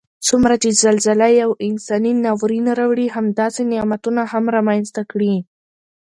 [0.27, 5.35] څومره چې زلزله یو انساني ناورین راوړي همداسې نعمتونه هم رامنځته کړي